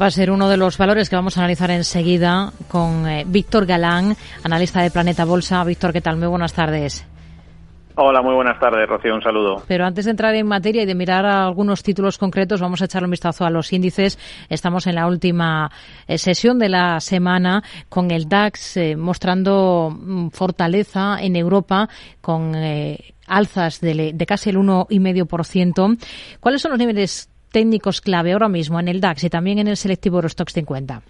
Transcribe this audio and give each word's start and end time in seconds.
Va 0.00 0.06
a 0.06 0.10
ser 0.10 0.30
uno 0.30 0.48
de 0.48 0.56
los 0.56 0.78
valores 0.78 1.10
que 1.10 1.16
vamos 1.16 1.36
a 1.36 1.40
analizar 1.40 1.70
enseguida 1.70 2.50
con 2.68 3.06
eh, 3.06 3.24
Víctor 3.26 3.66
Galán, 3.66 4.16
analista 4.42 4.80
de 4.80 4.90
Planeta 4.90 5.26
Bolsa. 5.26 5.62
Víctor, 5.64 5.92
¿qué 5.92 6.00
tal? 6.00 6.16
Muy 6.16 6.28
buenas 6.28 6.54
tardes. 6.54 7.06
Hola, 7.96 8.22
muy 8.22 8.34
buenas 8.34 8.58
tardes, 8.58 8.88
Rocío, 8.88 9.14
un 9.14 9.20
saludo. 9.20 9.62
Pero 9.68 9.84
antes 9.84 10.06
de 10.06 10.12
entrar 10.12 10.34
en 10.34 10.46
materia 10.46 10.84
y 10.84 10.86
de 10.86 10.94
mirar 10.94 11.26
algunos 11.26 11.82
títulos 11.82 12.16
concretos, 12.16 12.62
vamos 12.62 12.80
a 12.80 12.86
echarle 12.86 13.04
un 13.04 13.10
vistazo 13.10 13.44
a 13.44 13.50
los 13.50 13.70
índices. 13.70 14.18
Estamos 14.48 14.86
en 14.86 14.94
la 14.94 15.06
última 15.06 15.70
eh, 16.06 16.16
sesión 16.16 16.58
de 16.58 16.70
la 16.70 16.98
semana 17.00 17.62
con 17.90 18.10
el 18.10 18.30
DAX 18.30 18.78
eh, 18.78 18.96
mostrando 18.96 19.94
mm, 19.94 20.28
fortaleza 20.28 21.18
en 21.20 21.36
Europa 21.36 21.90
con 22.22 22.54
alzas 23.26 23.80
de, 23.82 24.12
de 24.14 24.26
casi 24.26 24.48
el 24.48 24.56
1,5%. 24.56 25.98
¿Cuáles 26.40 26.62
son 26.62 26.70
los 26.70 26.78
niveles 26.78 27.28
técnicos 27.52 28.00
clave 28.00 28.32
ahora 28.32 28.48
mismo 28.48 28.80
en 28.80 28.88
el 28.88 29.00
DAX 29.00 29.24
y 29.24 29.30
también 29.30 29.58
en 29.58 29.68
el 29.68 29.76
selectivo 29.76 30.16
Eurostox 30.16 30.52
50? 30.52 31.02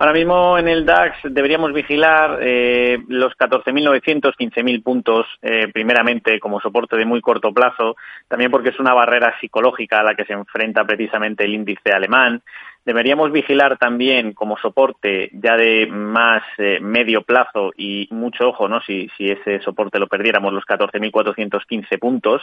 Ahora 0.00 0.12
mismo 0.12 0.56
en 0.56 0.68
el 0.68 0.86
DAX 0.86 1.16
deberíamos 1.24 1.72
vigilar 1.72 2.38
eh, 2.40 2.98
los 3.08 3.32
14.900, 3.32 4.32
15.000 4.38 4.82
puntos, 4.84 5.26
eh, 5.42 5.66
primeramente 5.72 6.38
como 6.38 6.60
soporte 6.60 6.96
de 6.96 7.04
muy 7.04 7.20
corto 7.20 7.52
plazo, 7.52 7.96
también 8.28 8.48
porque 8.48 8.68
es 8.68 8.78
una 8.78 8.94
barrera 8.94 9.34
psicológica 9.40 9.98
a 9.98 10.04
la 10.04 10.14
que 10.14 10.24
se 10.24 10.34
enfrenta 10.34 10.84
precisamente 10.84 11.44
el 11.44 11.54
índice 11.54 11.90
alemán. 11.92 12.42
Deberíamos 12.88 13.30
vigilar 13.32 13.76
también 13.76 14.32
como 14.32 14.56
soporte 14.56 15.28
ya 15.34 15.58
de 15.58 15.86
más 15.88 16.42
eh, 16.56 16.80
medio 16.80 17.20
plazo 17.20 17.70
y 17.76 18.08
mucho 18.10 18.48
ojo, 18.48 18.66
¿no? 18.66 18.80
Si, 18.80 19.10
ese 19.18 19.60
soporte 19.60 19.98
lo 19.98 20.06
perdiéramos, 20.06 20.54
los 20.54 20.64
14.415 20.64 21.98
puntos. 21.98 22.40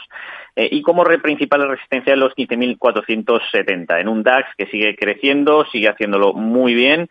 Eh, 0.54 0.68
y 0.70 0.82
como 0.82 1.02
principal 1.02 1.68
resistencia 1.68 2.14
los 2.14 2.32
15.470 2.36 4.00
en 4.00 4.06
un 4.06 4.22
DAX 4.22 4.48
que 4.56 4.66
sigue 4.66 4.94
creciendo, 4.94 5.66
sigue 5.72 5.88
haciéndolo 5.88 6.32
muy 6.32 6.74
bien 6.74 7.08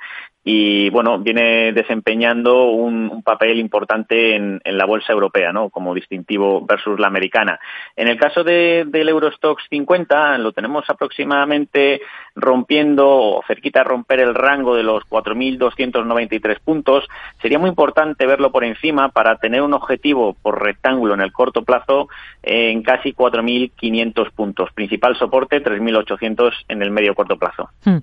y 0.48 0.92
bueno, 0.92 1.18
viene 1.18 1.74
desempeñando 1.74 2.66
un, 2.70 3.24
papel 3.24 3.58
importante 3.58 4.36
en, 4.36 4.62
la 4.64 4.86
bolsa 4.86 5.12
europea, 5.12 5.52
¿no? 5.52 5.72
Como 5.72 5.96
distintivo 5.96 6.64
versus 6.64 7.00
la 7.00 7.08
americana. 7.08 7.60
En 7.96 8.08
el 8.08 8.20
caso 8.20 8.44
del 8.44 9.10
Eurostox 9.10 9.64
50, 9.72 10.38
lo 10.38 10.52
tenemos 10.52 10.88
aproximadamente 10.88 12.02
rompiendo 12.36 13.08
o 13.08 13.44
cerquita 13.48 13.80
de 13.80 13.86
romper 13.86 14.20
el 14.20 14.36
rango 14.36 14.76
de 14.76 14.84
los 14.84 15.04
4.293 15.06 16.60
puntos. 16.60 17.06
Sería 17.42 17.58
muy 17.58 17.70
importante 17.70 18.28
verlo 18.28 18.52
por 18.52 18.64
encima 18.64 19.10
para 19.10 19.38
tener 19.38 19.64
un 19.64 19.74
objetivo 19.74 20.36
por 20.40 20.62
rectángulo 20.62 21.16
en 21.16 21.22
el 21.22 21.34
corto 21.34 21.64
plazo 21.64 22.08
en 22.44 22.84
casi 22.84 23.14
4.500 23.14 24.32
puntos. 24.32 24.70
Principal 24.74 25.18
soporte 25.18 25.64
3.800 25.64 26.52
en 26.68 26.84
el 26.84 26.92
medio 26.92 27.16
corto 27.16 27.38
plazo. 27.38 27.70
Hmm. 27.84 27.98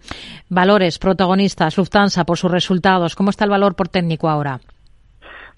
Valores 0.49 0.99
protagonistas, 0.99 1.79
Lufthansa 1.79 2.25
por 2.33 2.39
sus 2.39 2.51
resultados. 2.51 3.15
¿Cómo 3.15 3.29
está 3.29 3.45
el 3.45 3.51
valor 3.51 3.75
por 3.75 3.91
técnico 3.91 4.27
ahora? 4.27 4.59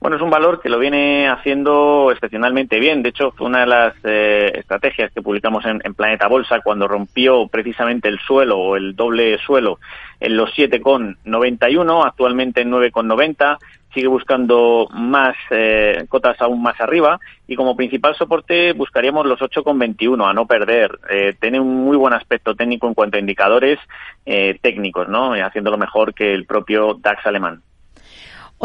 Bueno, 0.00 0.17
es 0.17 0.22
un 0.22 0.28
valor 0.28 0.61
que 0.61 0.69
lo 0.69 0.81
viene 0.81 1.28
haciendo 1.28 2.11
excepcionalmente 2.11 2.81
bien. 2.81 3.00
De 3.00 3.11
hecho, 3.11 3.31
fue 3.31 3.47
una 3.47 3.61
de 3.61 3.66
las 3.66 3.94
eh, 4.03 4.50
estrategias 4.56 5.12
que 5.12 5.22
publicamos 5.22 5.64
en, 5.66 5.78
Planeta 5.94 6.27
Bolsa 6.27 6.62
cuando 6.64 6.89
rompió 6.89 7.47
precisamente 7.47 8.08
el 8.08 8.19
suelo 8.19 8.58
o 8.58 8.77
el 8.77 8.97
doble 8.97 9.39
suelo 9.39 9.78
en 10.19 10.36
los 10.36 10.50
7,91, 10.50 12.05
actualmente 12.05 12.62
en 12.62 12.72
9,90 12.72 13.56
sigue 13.95 14.09
buscando 14.09 14.89
más 14.92 15.37
eh, 15.50 16.05
cotas 16.09 16.41
aún 16.41 16.62
más 16.62 16.78
arriba 16.81 17.19
y 17.47 17.56
como 17.56 17.77
principal 17.77 18.14
soporte 18.17 18.73
buscaríamos 18.73 19.25
los 19.27 19.41
8,21 19.41 20.28
a 20.28 20.34
no 20.34 20.47
perder. 20.47 20.98
Eh, 21.09 21.34
tiene 21.41 21.61
un 21.61 21.84
muy 21.84 21.97
buen 21.97 22.12
aspecto 22.12 22.55
técnico 22.55 22.89
en 22.89 22.95
cuanto 22.95 23.17
a 23.17 23.20
indicadores 23.20 23.78
eh, 24.27 24.59
técnicos, 24.61 25.09
¿no? 25.09 25.33
haciéndolo 25.34 25.78
mejor 25.78 26.12
que 26.12 26.34
el 26.34 26.45
propio 26.45 26.95
DAX 26.95 27.25
alemán. 27.27 27.62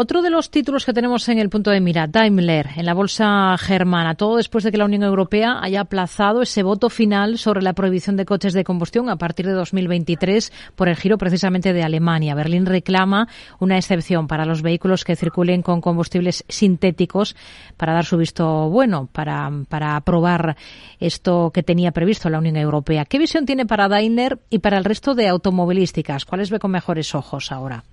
Otro 0.02 0.22
de 0.22 0.30
los 0.30 0.50
títulos 0.50 0.86
que 0.86 0.94
tenemos 0.94 1.28
en 1.28 1.38
el 1.38 1.50
punto 1.50 1.70
de 1.70 1.78
mira, 1.78 2.06
Daimler, 2.06 2.70
en 2.74 2.86
la 2.86 2.94
bolsa 2.94 3.54
germana, 3.58 4.14
todo 4.14 4.38
después 4.38 4.64
de 4.64 4.72
que 4.72 4.78
la 4.78 4.86
Unión 4.86 5.02
Europea 5.02 5.58
haya 5.60 5.82
aplazado 5.82 6.40
ese 6.40 6.62
voto 6.62 6.88
final 6.88 7.36
sobre 7.36 7.60
la 7.60 7.74
prohibición 7.74 8.16
de 8.16 8.24
coches 8.24 8.54
de 8.54 8.64
combustión 8.64 9.10
a 9.10 9.16
partir 9.16 9.44
de 9.44 9.52
2023 9.52 10.52
por 10.74 10.88
el 10.88 10.96
giro 10.96 11.18
precisamente 11.18 11.74
de 11.74 11.82
Alemania. 11.82 12.34
Berlín 12.34 12.64
reclama 12.64 13.28
una 13.58 13.76
excepción 13.76 14.26
para 14.26 14.46
los 14.46 14.62
vehículos 14.62 15.04
que 15.04 15.16
circulen 15.16 15.60
con 15.60 15.82
combustibles 15.82 16.46
sintéticos 16.48 17.36
para 17.76 17.92
dar 17.92 18.06
su 18.06 18.16
visto 18.16 18.70
bueno, 18.70 19.06
para, 19.12 19.50
para 19.68 19.96
aprobar 19.96 20.56
esto 20.98 21.50
que 21.52 21.62
tenía 21.62 21.92
previsto 21.92 22.30
la 22.30 22.38
Unión 22.38 22.56
Europea. 22.56 23.04
¿Qué 23.04 23.18
visión 23.18 23.44
tiene 23.44 23.66
para 23.66 23.86
Daimler 23.86 24.38
y 24.48 24.60
para 24.60 24.78
el 24.78 24.84
resto 24.86 25.14
de 25.14 25.28
automovilísticas? 25.28 26.24
¿Cuáles 26.24 26.48
ve 26.48 26.58
con 26.58 26.70
mejores 26.70 27.14
ojos 27.14 27.52
ahora? 27.52 27.84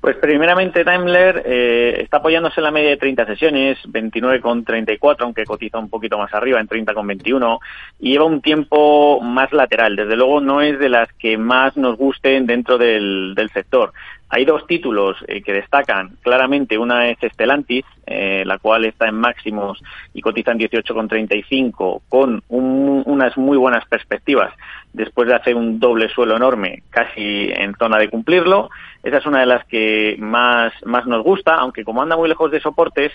Pues 0.00 0.16
primeramente 0.16 0.84
Daimler 0.84 1.42
eh, 1.44 2.00
está 2.02 2.18
apoyándose 2.18 2.60
en 2.60 2.64
la 2.64 2.70
media 2.70 2.90
de 2.90 2.96
30 2.98 3.26
sesiones, 3.26 3.78
29,34, 3.84 5.16
aunque 5.20 5.44
cotiza 5.44 5.78
un 5.78 5.90
poquito 5.90 6.16
más 6.16 6.32
arriba, 6.32 6.60
en 6.60 6.68
30,21, 6.68 7.58
y 7.98 8.12
lleva 8.12 8.24
un 8.24 8.40
tiempo 8.40 9.20
más 9.20 9.52
lateral. 9.52 9.96
Desde 9.96 10.16
luego 10.16 10.40
no 10.40 10.62
es 10.62 10.78
de 10.78 10.88
las 10.88 11.12
que 11.14 11.36
más 11.36 11.76
nos 11.76 11.96
gusten 11.96 12.46
dentro 12.46 12.78
del, 12.78 13.34
del 13.34 13.50
sector. 13.50 13.92
Hay 14.30 14.44
dos 14.44 14.66
títulos 14.66 15.16
eh, 15.26 15.42
que 15.42 15.54
destacan 15.54 16.16
claramente. 16.22 16.76
Una 16.76 17.08
es 17.08 17.16
Estelantis, 17.22 17.84
eh, 18.06 18.42
la 18.44 18.58
cual 18.58 18.84
está 18.84 19.08
en 19.08 19.14
máximos 19.14 19.82
y 20.12 20.20
cotiza 20.20 20.52
en 20.52 20.58
18,35 20.58 22.02
con 22.08 22.42
unas 22.48 23.36
muy 23.38 23.56
buenas 23.56 23.86
perspectivas 23.86 24.52
después 24.92 25.28
de 25.28 25.34
hacer 25.34 25.54
un 25.54 25.78
doble 25.78 26.08
suelo 26.08 26.36
enorme 26.36 26.82
casi 26.90 27.50
en 27.52 27.74
zona 27.76 27.98
de 27.98 28.10
cumplirlo. 28.10 28.68
Esa 29.08 29.16
es 29.16 29.26
una 29.26 29.40
de 29.40 29.46
las 29.46 29.64
que 29.64 30.16
más, 30.18 30.70
más 30.84 31.06
nos 31.06 31.24
gusta, 31.24 31.54
aunque 31.54 31.82
como 31.82 32.02
anda 32.02 32.14
muy 32.14 32.28
lejos 32.28 32.50
de 32.50 32.60
soportes, 32.60 33.10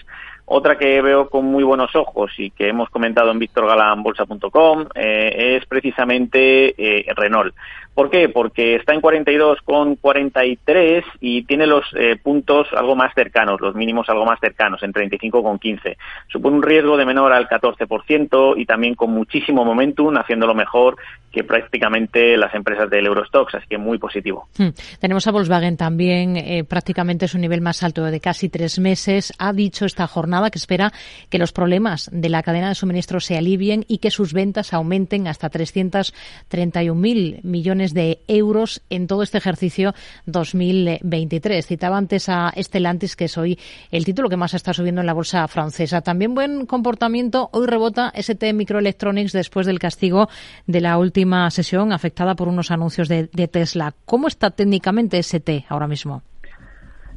otra 0.46 0.76
que 0.76 1.00
veo 1.04 1.30
con 1.30 1.46
muy 1.46 1.64
buenos 1.64 1.96
ojos 1.96 2.32
y 2.40 2.50
que 2.50 2.70
hemos 2.70 2.90
comentado 2.90 3.30
en 3.30 3.38
victorgalambolsa.com 3.38 4.88
eh, 4.96 5.60
es 5.60 5.68
precisamente 5.68 6.74
eh, 6.76 7.06
Renault. 7.16 7.54
¿Por 7.94 8.10
qué? 8.10 8.30
Porque 8.30 8.76
está 8.76 8.94
en 8.94 9.02
42 9.02 9.60
con 9.64 9.96
43 9.96 11.06
y 11.22 11.44
tiene 11.44 11.68
los 11.68 11.86
eh, 11.96 12.16
puntos 12.22 12.68
algo 12.74 12.96
más 12.96 13.14
cercanos, 13.14 13.62
los 13.62 13.76
mínimos 13.76 14.10
algo 14.10 14.26
más 14.26 14.40
cercanos, 14.40 14.82
en 14.82 14.92
35 14.92 15.44
con 15.44 15.60
15. 15.60 15.98
Supone 16.28 16.58
un 16.58 16.64
riesgo 16.64 16.98
de 16.98 17.06
menor 17.06 17.34
al 17.34 17.48
14% 17.48 18.56
y 18.58 18.66
también 18.66 18.96
con 18.96 19.12
muchísimo 19.12 19.64
momentum, 19.64 20.18
haciéndolo 20.18 20.56
mejor 20.56 20.98
que 21.32 21.44
prácticamente 21.44 22.38
las 22.38 22.54
empresas 22.54 22.90
del 22.90 23.08
Eurostox, 23.08 23.56
así 23.56 23.66
que 23.68 23.80
muy 23.80 23.98
positivo. 23.98 24.48
Hmm. 24.58 24.70
Tenemos 25.00 25.26
a 25.26 25.32
Volkswagen 25.32 25.78
también, 25.78 26.38
eh, 26.38 26.64
prácticamente 26.64 27.26
es 27.26 27.34
un 27.34 27.42
nivel 27.42 27.60
más 27.60 27.82
alto 27.82 28.04
de 28.04 28.20
casi 28.20 28.50
tres 28.50 28.78
meses. 28.78 29.34
Ha 29.40 29.52
dicho 29.52 29.86
esta 29.86 30.06
jornada 30.06 30.52
que 30.52 30.60
espera 30.60 30.94
que 31.30 31.40
los 31.40 31.52
problemas 31.52 32.10
de 32.14 32.30
la 32.30 32.44
cadena 32.44 32.70
de 32.70 32.76
suministro 32.76 33.20
se 33.20 33.36
alivien 33.36 33.84
y 33.88 33.98
que 33.98 34.12
sus 34.12 34.32
ventas 34.32 34.74
aumenten 34.74 35.28
hasta 35.28 35.50
331.000 35.50 37.44
millones 37.44 37.83
de 37.92 38.20
euros 38.30 38.82
en 38.90 39.08
todo 39.08 39.24
este 39.24 39.38
ejercicio 39.38 39.94
2023. 40.28 41.68
Citaba 41.68 41.98
antes 41.98 42.30
a 42.30 42.54
Estelantis, 42.56 43.18
que 43.18 43.26
es 43.26 43.38
hoy 43.38 43.60
el 43.92 44.06
título 44.06 44.30
que 44.30 44.38
más 44.38 44.54
está 44.54 44.74
subiendo 44.74 45.02
en 45.02 45.08
la 45.08 45.14
bolsa 45.14 45.46
francesa. 45.50 46.02
También 46.02 46.36
buen 46.36 46.66
comportamiento. 46.66 47.50
Hoy 47.52 47.68
rebota 47.68 48.14
ST 48.16 48.54
Microelectronics 48.54 49.34
después 49.34 49.68
del 49.68 49.80
castigo 49.80 50.30
de 50.68 50.82
la 50.82 50.98
última 50.98 51.52
sesión 51.52 51.92
afectada 51.92 52.36
por 52.36 52.48
unos 52.48 52.72
anuncios 52.72 53.10
de, 53.10 53.28
Tesla. 53.52 53.94
¿Cómo 54.06 54.28
está 54.28 54.52
técnicamente 54.52 55.18
ST 55.18 55.66
ahora 55.68 55.88
mismo? 55.88 56.22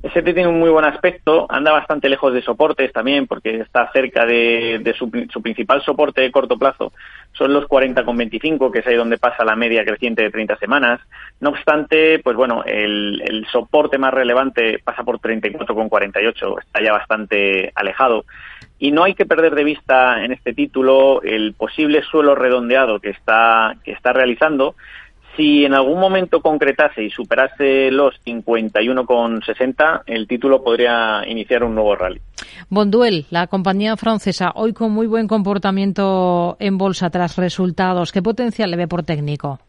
ST 0.03 0.35
tiene 0.35 0.47
un 0.47 0.61
muy 0.61 0.71
buen 0.71 0.85
aspecto, 0.85 1.47
anda 1.49 1.73
bastante 1.73 2.09
lejos 2.09 2.33
de 2.33 2.43
soportes 2.43 2.93
también, 2.93 3.27
porque 3.27 3.61
está 3.61 3.91
cerca 3.93 4.25
de, 4.25 4.95
su, 4.97 5.11
principal 5.43 5.83
soporte 5.83 6.21
de 6.21 6.31
corto 6.31 6.59
plazo, 6.59 6.93
son 7.33 7.53
los 7.53 7.65
40,25, 7.65 8.71
que 8.71 8.81
es 8.81 8.87
ahí 8.87 8.97
donde 8.97 9.19
pasa 9.19 9.45
la 9.45 9.57
media 9.57 9.85
creciente 9.85 10.23
de 10.23 10.31
30 10.31 10.57
semanas. 10.59 11.01
No 11.41 11.51
obstante, 11.51 12.19
pues 12.21 12.37
bueno, 12.37 12.63
el, 12.65 13.23
el 13.27 13.47
soporte 13.47 13.99
más 13.99 14.15
relevante 14.15 14.79
pasa 14.83 15.03
por 15.03 15.19
34,48, 15.21 16.61
está 16.61 16.83
ya 16.83 16.93
bastante 16.93 17.73
alejado. 17.75 18.25
Y 18.79 18.93
no 18.93 19.05
hay 19.05 19.15
que 19.15 19.25
perder 19.25 19.55
de 19.55 19.65
vista 19.65 20.23
en 20.23 20.33
este 20.33 20.53
título 20.53 21.23
el 21.23 21.55
posible 21.55 22.03
suelo 22.03 22.35
redondeado 22.35 23.01
que 23.01 23.11
está, 23.11 23.75
que 23.85 23.93
está 23.93 24.13
realizando. 24.13 24.75
Si 25.37 25.65
en 25.65 25.75
algún 25.75 26.01
momento 26.01 26.41
concretase 26.41 27.05
y 27.05 27.11
superase 27.11 27.91
los 27.91 28.15
51,60, 28.25 30.03
el 30.07 30.27
título 30.27 30.65
podría 30.65 31.23
iniciar 31.27 31.63
un 31.63 31.75
nuevo 31.75 31.95
rally. 31.95 32.21
Bonduel, 32.71 33.27
la 33.31 33.47
compañía 33.47 33.97
francesa, 33.97 34.53
hoy 34.55 34.73
con 34.73 34.93
muy 34.93 35.07
buen 35.07 35.29
comportamiento 35.29 36.57
en 36.59 36.79
bolsa 36.79 37.11
tras 37.11 37.37
resultados. 37.37 38.13
¿Qué 38.13 38.23
potencial 38.23 38.71
le 38.71 38.79
ve 38.79 38.89
por 38.89 39.03
técnico? 39.03 39.61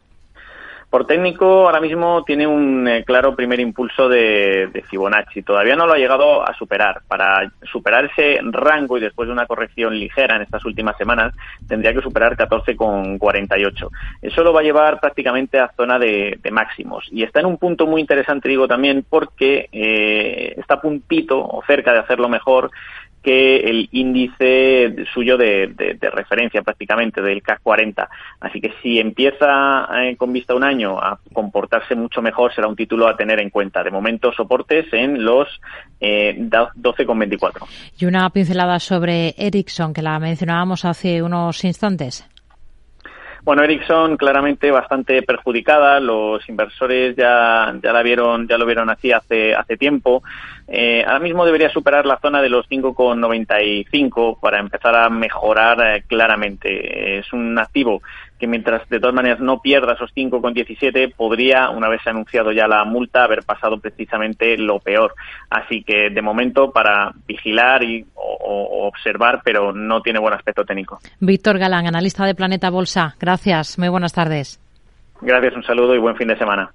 Por 0.90 1.06
técnico, 1.06 1.66
ahora 1.66 1.80
mismo 1.80 2.24
tiene 2.24 2.46
un 2.46 2.88
eh, 2.88 3.04
claro 3.04 3.36
primer 3.36 3.60
impulso 3.60 4.08
de, 4.08 4.68
de, 4.72 4.82
Fibonacci. 4.82 5.42
Todavía 5.42 5.76
no 5.76 5.86
lo 5.86 5.92
ha 5.92 5.98
llegado 5.98 6.48
a 6.48 6.54
superar. 6.54 7.02
Para 7.06 7.52
superar 7.70 8.06
ese 8.06 8.38
rango 8.42 8.96
y 8.96 9.02
después 9.02 9.26
de 9.26 9.34
una 9.34 9.46
corrección 9.46 9.98
ligera 9.98 10.36
en 10.36 10.42
estas 10.42 10.64
últimas 10.64 10.96
semanas, 10.96 11.34
tendría 11.68 11.92
que 11.92 12.00
superar 12.00 12.38
14,48. 12.38 13.90
Eso 14.22 14.42
lo 14.42 14.54
va 14.54 14.60
a 14.60 14.64
llevar 14.64 14.98
prácticamente 14.98 15.58
a 15.58 15.70
zona 15.76 15.98
de, 15.98 16.38
máximos. 16.50 17.06
Y 17.10 17.22
está 17.22 17.40
en 17.40 17.46
un 17.46 17.58
punto 17.58 17.86
muy 17.86 18.00
interesante, 18.00 18.48
digo 18.48 18.66
también, 18.66 19.04
porque 19.08 19.68
eh, 19.70 20.54
está 20.56 20.80
puntito 20.80 21.38
o 21.38 21.62
cerca 21.66 21.92
de 21.92 21.98
hacerlo 21.98 22.30
mejor 22.30 22.70
que 23.28 23.56
el 23.58 23.90
índice 23.92 25.04
suyo 25.12 25.36
de, 25.36 25.98
referencia 26.14 26.62
prácticamente 26.62 27.20
del 27.20 27.42
CAC 27.42 27.60
40. 27.62 28.08
Así 28.40 28.58
que 28.58 28.72
si 28.82 28.98
empieza 28.98 29.86
eh, 30.00 30.16
con 30.16 30.32
vista 30.32 30.54
a 30.54 30.56
un 30.56 30.64
año 30.64 30.98
a 30.98 31.18
comportarse 31.34 31.94
mucho 31.94 32.22
mejor, 32.22 32.54
será 32.54 32.68
un 32.68 32.74
título 32.74 33.06
a 33.06 33.18
tener 33.18 33.38
en 33.40 33.50
cuenta. 33.50 33.82
De 33.82 33.90
momento, 33.90 34.32
soportes 34.32 34.90
en 34.94 35.22
los 35.22 35.46
eh, 36.00 36.38
12,24. 36.38 37.66
Y 37.98 38.06
una 38.06 38.30
pincelada 38.30 38.78
sobre 38.78 39.34
Ericsson, 39.36 39.92
que 39.92 40.00
la 40.00 40.18
mencionábamos 40.18 40.86
hace 40.86 41.22
unos 41.22 41.62
instantes. 41.64 42.26
Bueno, 43.44 43.62
Ericsson 43.62 44.16
claramente 44.16 44.70
bastante 44.70 45.22
perjudicada. 45.22 46.00
Los 46.00 46.46
inversores 46.48 47.16
ya, 47.16 47.74
ya 47.82 47.92
la 47.92 48.02
vieron, 48.02 48.46
ya 48.48 48.58
lo 48.58 48.66
vieron 48.66 48.90
así 48.90 49.12
hace, 49.12 49.54
hace 49.54 49.76
tiempo. 49.76 50.22
Eh, 50.66 51.02
ahora 51.06 51.20
mismo 51.20 51.46
debería 51.46 51.70
superar 51.70 52.04
la 52.04 52.18
zona 52.20 52.42
de 52.42 52.50
los 52.50 52.68
5,95 52.68 54.38
para 54.38 54.58
empezar 54.58 54.94
a 54.96 55.08
mejorar 55.08 55.80
eh, 55.80 56.02
claramente. 56.06 57.18
Es 57.18 57.32
un 57.32 57.58
activo 57.58 58.02
que 58.38 58.46
mientras 58.46 58.88
de 58.88 59.00
todas 59.00 59.14
maneras 59.14 59.40
no 59.40 59.60
pierda 59.60 59.94
esos 59.94 60.14
5,17 60.14 61.14
podría, 61.14 61.70
una 61.70 61.88
vez 61.88 62.06
anunciado 62.06 62.52
ya 62.52 62.68
la 62.68 62.84
multa, 62.84 63.24
haber 63.24 63.42
pasado 63.42 63.80
precisamente 63.80 64.56
lo 64.56 64.78
peor. 64.78 65.14
Así 65.50 65.82
que 65.82 66.10
de 66.10 66.22
momento 66.22 66.70
para 66.70 67.12
vigilar 67.26 67.82
y 67.82 68.04
o 68.48 68.88
observar, 68.88 69.42
pero 69.44 69.72
no 69.72 70.00
tiene 70.00 70.18
buen 70.18 70.34
aspecto 70.34 70.64
técnico. 70.64 70.98
Víctor 71.20 71.58
Galán, 71.58 71.86
analista 71.86 72.24
de 72.24 72.34
Planeta 72.34 72.70
Bolsa. 72.70 73.14
Gracias. 73.20 73.78
Muy 73.78 73.88
buenas 73.88 74.12
tardes. 74.12 74.60
Gracias, 75.20 75.54
un 75.54 75.64
saludo 75.64 75.94
y 75.94 75.98
buen 75.98 76.16
fin 76.16 76.28
de 76.28 76.38
semana. 76.38 76.72